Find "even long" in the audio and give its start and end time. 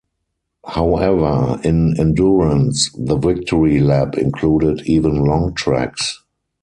4.87-5.53